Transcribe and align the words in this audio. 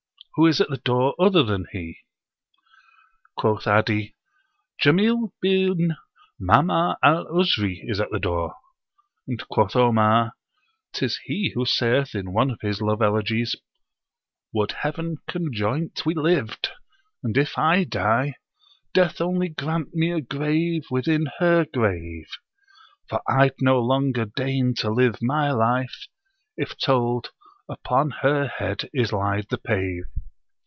Who 0.35 0.47
is 0.47 0.61
at 0.61 0.69
the 0.69 0.77
door 0.77 1.13
other 1.19 1.43
than 1.43 1.65
he?" 1.73 1.99
Quoth 3.37 3.67
'Adi, 3.67 4.15
"Jamil 4.81 5.33
bin 5.41 5.97
Ma'mar 6.39 6.95
al 7.03 7.25
Uzri 7.25 7.81
is 7.83 7.99
at 7.99 8.09
the 8.11 8.17
door." 8.17 8.55
And 9.27 9.45
quoth 9.49 9.75
Omar, 9.75 10.31
"'Tis 10.93 11.17
he 11.25 11.51
who 11.53 11.65
saith 11.65 12.15
in 12.15 12.31
one 12.31 12.49
of 12.49 12.61
his 12.61 12.81
love 12.81 13.01
Elegies: 13.01 13.57
'Would 14.53 14.71
Heaven, 14.71 15.17
conjoint 15.29 16.05
we 16.05 16.15
lived! 16.15 16.69
and 17.21 17.37
if 17.37 17.57
I 17.57 17.83
die, 17.83 18.35
Death 18.93 19.19
only 19.19 19.49
grant 19.49 19.93
me 19.93 20.13
a 20.13 20.21
grave 20.21 20.83
within 20.89 21.27
her 21.39 21.65
grave! 21.65 22.29
For 23.09 23.21
I'd 23.27 23.55
no 23.59 23.79
longer 23.81 24.23
deign 24.25 24.75
to 24.75 24.89
live 24.89 25.21
my 25.21 25.51
life 25.51 26.07
If 26.55 26.77
told, 26.77 27.31
"Upon 27.69 28.11
her 28.21 28.47
head 28.47 28.89
is 28.93 29.11
laid 29.13 29.47
the 29.49 29.57
pave."' 29.57 30.05